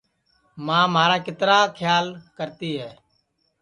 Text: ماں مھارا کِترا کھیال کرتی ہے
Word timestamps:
ماں 0.65 0.85
مھارا 0.93 1.17
کِترا 1.25 1.59
کھیال 1.77 2.05
کرتی 2.37 2.71
ہے 2.81 2.91